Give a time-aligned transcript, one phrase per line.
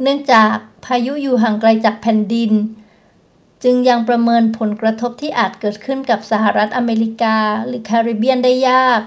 [0.00, 0.54] เนื่องจาก
[0.84, 2.52] พายุอยู่ห่างไกลจากแผ่นดิน
[3.62, 9.02] จึงยังประเมินผลกระทบที่อาจเกิดขึ้นกับสหรัฐอเมริกาหรือแคริบเบียนได้ยาก